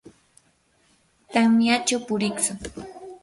[1.31, 2.51] tamyachaw puriitsu.